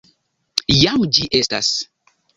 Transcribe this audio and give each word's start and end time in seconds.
Jam 0.77 1.05
ĝi 1.19 1.27
estas. 1.41 1.73